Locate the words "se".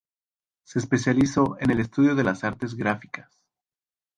0.63-0.79